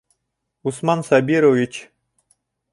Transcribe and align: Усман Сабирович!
Усман 0.63 1.03
Сабирович! 1.09 1.91